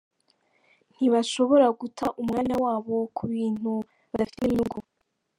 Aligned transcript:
Ntibashobora 0.95 1.65
guta 1.79 2.05
umwanya 2.21 2.55
wabo 2.63 2.95
kubintu 3.17 3.71
badafitemo 4.09 4.49
inyungu. 4.51 4.77